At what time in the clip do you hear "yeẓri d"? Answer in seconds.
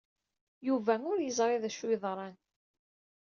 1.21-1.63